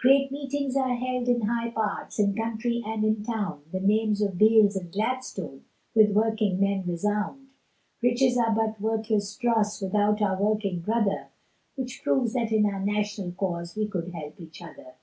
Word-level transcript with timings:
Great 0.00 0.32
meetings 0.32 0.74
are 0.76 0.96
held 0.96 1.28
in 1.28 1.42
high 1.42 1.70
parts, 1.70 2.18
In 2.18 2.34
country 2.34 2.82
and 2.84 3.04
in 3.04 3.22
town, 3.22 3.62
The 3.70 3.78
names 3.78 4.20
of 4.20 4.36
Beales 4.36 4.74
and 4.74 4.90
Gladstone, 4.90 5.66
With 5.94 6.10
working 6.10 6.58
men 6.58 6.82
resound, 6.84 7.50
Riches 8.02 8.36
are 8.36 8.50
but 8.52 8.80
worthless 8.80 9.36
dross, 9.36 9.80
Without 9.80 10.20
our 10.20 10.36
working 10.42 10.80
brother, 10.80 11.28
Which 11.76 12.02
proves 12.02 12.32
that 12.32 12.50
in 12.50 12.66
our 12.66 12.80
national 12.84 13.30
cause 13.34 13.76
We 13.76 13.86
could 13.86 14.08
help 14.12 14.40
each 14.40 14.60
other. 14.60 14.96